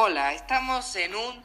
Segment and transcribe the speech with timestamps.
[0.00, 1.42] Hola, estamos en un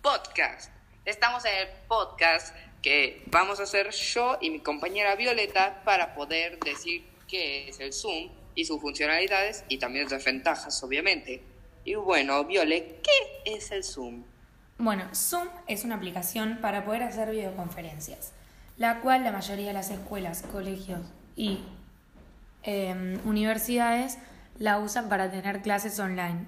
[0.00, 0.70] podcast.
[1.04, 6.58] Estamos en el podcast que vamos a hacer yo y mi compañera Violeta para poder
[6.60, 11.42] decir qué es el Zoom y sus funcionalidades y también sus ventajas, obviamente.
[11.84, 14.24] Y bueno, Viole, ¿qué es el Zoom?
[14.78, 18.32] Bueno, Zoom es una aplicación para poder hacer videoconferencias,
[18.78, 21.02] la cual la mayoría de las escuelas, colegios
[21.36, 21.58] y
[22.62, 24.16] em, universidades
[24.58, 26.46] la usan para tener clases online.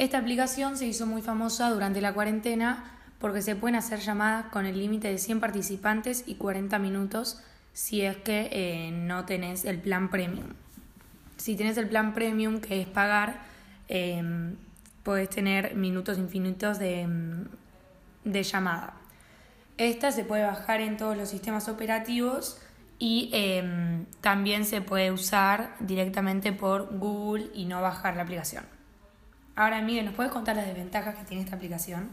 [0.00, 2.84] Esta aplicación se hizo muy famosa durante la cuarentena
[3.18, 7.42] porque se pueden hacer llamadas con el límite de 100 participantes y 40 minutos
[7.74, 10.54] si es que eh, no tenés el plan premium.
[11.36, 13.42] Si tenés el plan premium, que es pagar,
[13.88, 14.22] eh,
[15.02, 17.06] podés tener minutos infinitos de,
[18.24, 18.94] de, llamada.
[19.76, 22.58] Esta se puede bajar en todos los sistemas operativos
[22.98, 28.79] y em, también se puede usar directamente por Google y no bajar la aplicación.
[29.60, 32.10] Ahora, Miguel, ¿nos puedes contar las desventajas que tiene esta aplicación?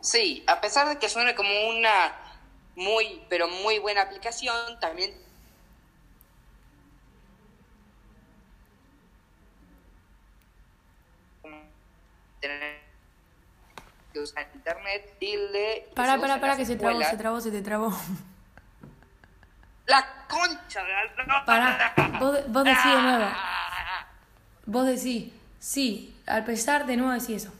[0.00, 2.14] Sí, a pesar de que suene como una
[2.74, 5.14] muy, pero muy buena aplicación, también
[14.14, 15.90] que usar internet, tilde...
[15.94, 17.92] Para, para, para, que se trabó, se trabó, se te trabó.
[19.84, 21.44] La concha de la...
[21.44, 23.26] Para, vos, vos decís de nuevo.
[24.64, 25.30] Vos decís,
[25.64, 27.52] sí, al pesar de nuevo decir eso.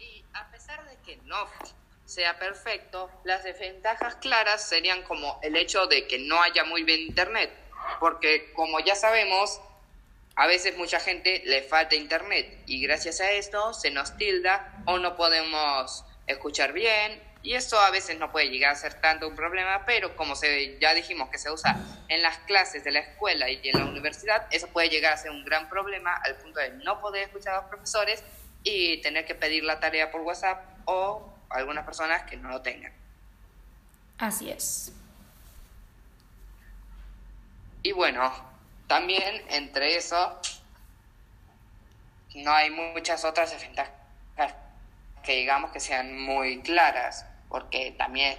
[0.00, 1.46] Y a pesar de que no
[2.04, 7.00] sea perfecto, las desventajas claras serían como el hecho de que no haya muy bien
[7.00, 7.52] internet,
[8.00, 9.60] porque como ya sabemos,
[10.34, 14.98] a veces mucha gente le falta internet y gracias a esto se nos tilda o
[14.98, 19.36] no podemos escuchar bien y eso a veces no puede llegar a ser tanto un
[19.36, 21.76] problema, pero como se, ya dijimos que se usa
[22.08, 25.30] en las clases de la escuela y en la universidad, eso puede llegar a ser
[25.30, 28.24] un gran problema al punto de no poder escuchar a los profesores
[28.62, 32.94] y tener que pedir la tarea por WhatsApp o algunas personas que no lo tengan.
[34.16, 34.90] Así es.
[37.82, 38.32] Y bueno,
[38.86, 40.40] también entre eso
[42.36, 43.92] no hay muchas otras ventajas
[45.22, 48.38] que digamos que sean muy claras porque también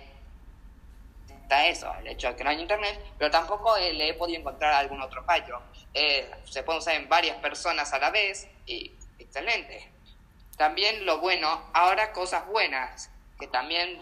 [1.46, 4.40] está eso, el hecho de que no hay internet, pero tampoco eh, le he podido
[4.40, 5.62] encontrar algún otro fallo.
[5.94, 9.90] Eh, se puede usar en varias personas a la vez y excelente.
[10.58, 14.00] También lo bueno, ahora cosas buenas, que también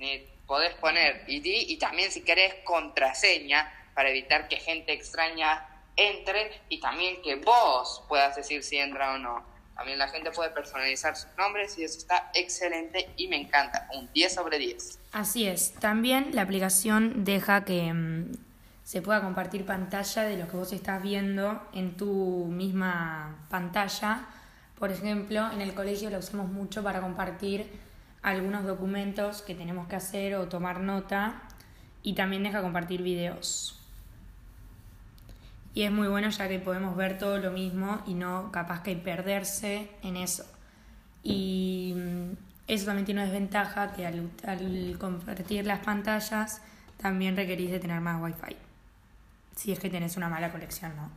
[0.00, 6.60] eh, podés poner ID y también si querés contraseña para evitar que gente extraña entre
[6.68, 9.51] y también que vos puedas decir si entra o no.
[9.82, 13.88] También la gente puede personalizar sus nombres y eso está excelente y me encanta.
[13.98, 15.00] Un 10 sobre 10.
[15.10, 15.72] Así es.
[15.72, 18.30] También la aplicación deja que mm,
[18.84, 24.26] se pueda compartir pantalla de lo que vos estás viendo en tu misma pantalla.
[24.78, 27.66] Por ejemplo, en el colegio la usamos mucho para compartir
[28.22, 31.42] algunos documentos que tenemos que hacer o tomar nota
[32.04, 33.81] y también deja compartir videos
[35.74, 38.94] y es muy bueno ya que podemos ver todo lo mismo y no capaz que
[38.96, 40.44] perderse en eso.
[41.22, 42.32] Y mm,
[42.68, 46.60] eso también tiene una desventaja que al, al compartir las pantallas
[47.00, 48.56] también requerís tener más wifi.
[49.56, 51.10] Si es que tenés una mala conexión, ¿no?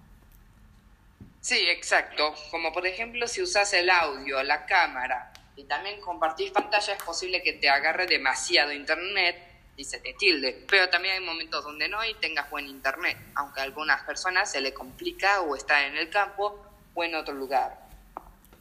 [1.42, 2.34] Sí, exacto.
[2.50, 7.42] Como por ejemplo si usas el audio, la cámara y también compartís pantalla, es posible
[7.44, 10.66] que te agarre demasiado internet y se te tilde.
[10.70, 14.62] Pero también hay momentos donde no y tengas buen internet, aunque a algunas personas se
[14.62, 16.64] le complica o está en el campo
[16.94, 17.86] o en otro lugar.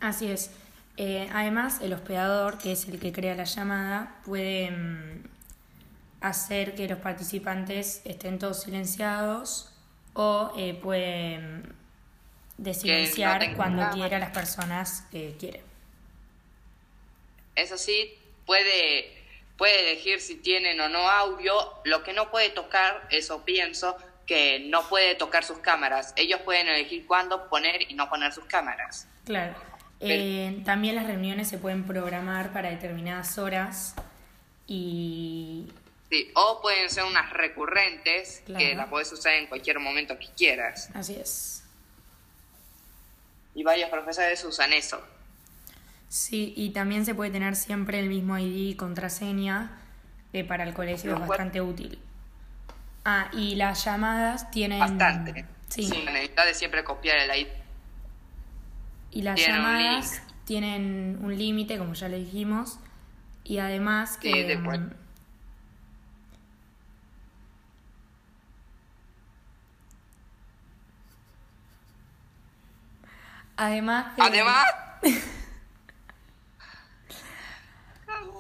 [0.01, 0.51] Así es.
[0.97, 5.25] Eh, además, el hospedador, que es el que crea la llamada, puede mm,
[6.21, 9.73] hacer que los participantes estén todos silenciados
[10.13, 11.63] o eh, puede mm,
[12.59, 15.63] desilenciar cuando quiera a las personas que quiere.
[17.57, 18.17] Eso sí,
[18.47, 19.24] puede
[19.57, 21.55] puede elegir si tienen o no audio,
[21.85, 26.13] lo que no puede tocar, eso pienso, que no puede tocar sus cámaras.
[26.17, 29.07] Ellos pueden elegir cuándo poner y no poner sus cámaras.
[29.25, 29.55] Claro.
[30.01, 33.95] Eh, también las reuniones se pueden programar para determinadas horas
[34.67, 35.71] y...
[36.11, 40.91] Sí, o pueden ser unas recurrentes que las puedes usar en cualquier momento que quieras.
[40.95, 41.65] Así es.
[43.55, 45.03] Y varios profesores usan eso.
[46.15, 49.73] Sí, y también se puede tener siempre el mismo ID y contraseña,
[50.31, 51.99] que para el colegio es bastante útil.
[53.05, 54.79] Ah, y las llamadas tienen...
[54.79, 55.45] Bastante.
[55.67, 55.83] Sí.
[55.83, 57.49] sí necesitas de siempre copiar el ID.
[59.11, 62.79] Y las llamadas tienen un límite, como ya le dijimos,
[63.43, 64.31] y además que...
[64.31, 64.79] Sí, después.
[73.57, 74.15] Además.
[74.15, 74.65] que- Además,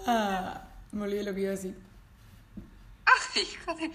[0.06, 1.78] Ah, me olvidé lo que iba a decir.
[3.06, 3.90] ay, hijo de...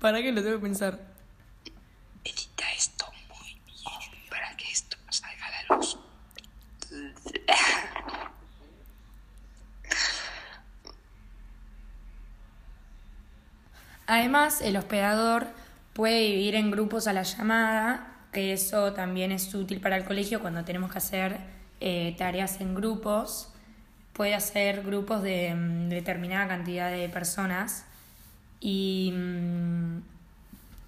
[0.00, 1.00] ¿Para qué lo tengo que pensar?
[2.24, 5.98] Edita esto muy bien para que esto no salga a la luz.
[14.06, 15.48] Además, el hospedador
[15.94, 20.40] puede dividir en grupos a la llamada, que eso también es útil para el colegio
[20.40, 23.52] cuando tenemos que hacer eh, tareas en grupos.
[24.12, 27.84] Puede hacer grupos de mm, determinada cantidad de personas
[28.60, 30.02] y, mm,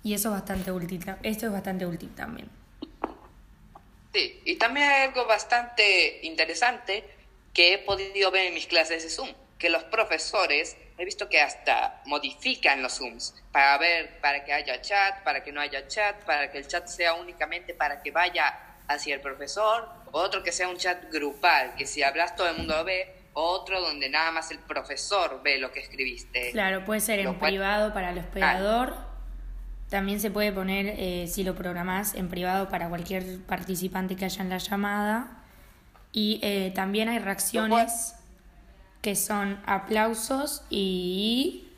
[0.03, 1.05] y eso es bastante útil.
[1.23, 2.49] Esto es bastante útil también.
[4.13, 7.05] Sí, y también hay algo bastante interesante
[7.55, 9.29] que he podido ver en mis clases de Zoom,
[9.59, 14.81] que los profesores he visto que hasta modifican los Zooms para ver, para que haya
[14.83, 18.70] chat, para que no haya chat, para que el chat sea únicamente para que vaya
[18.93, 22.77] hacia el profesor, otro que sea un chat grupal, que si hablas todo el mundo
[22.77, 26.51] lo ve, otro donde nada más el profesor ve lo que escribiste.
[26.53, 28.95] Claro, puede ser en cual- privado para el hospedador.
[29.89, 34.43] También se puede poner, eh, si lo programás, en privado para cualquier participante que haya
[34.43, 35.37] en la llamada.
[36.13, 38.15] Y eh, también hay reacciones
[39.03, 41.69] que son aplausos y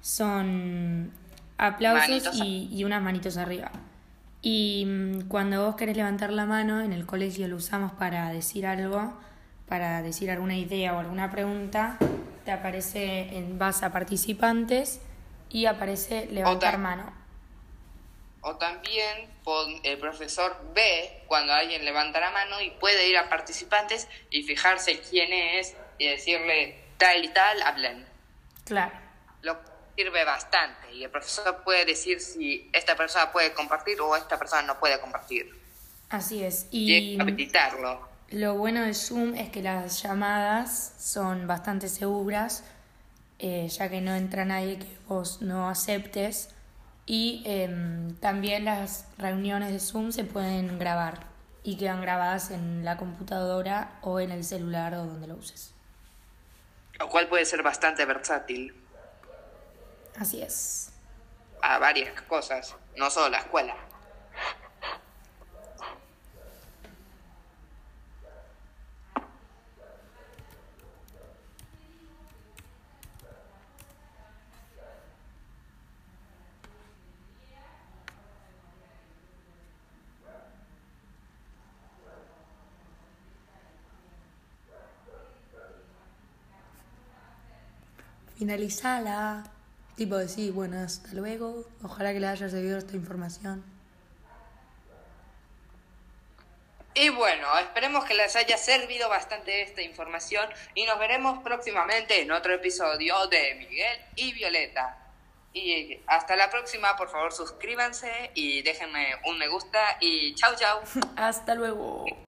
[0.00, 1.12] son
[1.58, 3.70] aplausos y, y unas manitos arriba.
[4.42, 8.66] Y mm, cuando vos querés levantar la mano, en el colegio lo usamos para decir
[8.66, 9.12] algo,
[9.66, 11.98] para decir alguna idea o alguna pregunta,
[12.44, 15.00] te aparece en vas a participantes
[15.50, 17.12] y aparece levantar mano.
[18.40, 19.28] O también
[19.82, 25.00] el profesor ve cuando alguien levanta la mano y puede ir a participantes y fijarse
[25.00, 28.06] quién es y decirle tal y tal, hablen.
[28.64, 28.92] Claro.
[29.42, 29.58] Lo
[29.98, 34.62] sirve bastante y el profesor puede decir si esta persona puede compartir o esta persona
[34.62, 35.52] no puede compartir.
[36.08, 36.68] Así es.
[36.70, 38.08] Y Y habilitarlo.
[38.30, 42.62] Lo bueno de Zoom es que las llamadas son bastante seguras,
[43.40, 46.50] eh, ya que no entra nadie que vos no aceptes.
[47.04, 51.26] Y em, también las reuniones de Zoom se pueden grabar
[51.64, 55.74] y quedan grabadas en la computadora o en el celular o donde lo uses.
[57.00, 58.72] Lo cual puede ser bastante versátil
[60.18, 60.90] Así es.
[61.62, 63.76] a varias cosas, no solo la escuela.
[88.36, 89.57] Finalizala.
[89.98, 91.64] Tipo decir, bueno, hasta luego.
[91.82, 93.64] Ojalá que le haya servido esta información.
[96.94, 102.30] Y bueno, esperemos que les haya servido bastante esta información y nos veremos próximamente en
[102.30, 104.96] otro episodio de Miguel y Violeta.
[105.52, 110.80] Y hasta la próxima, por favor suscríbanse y déjenme un me gusta y chau chau.
[111.16, 112.04] Hasta luego.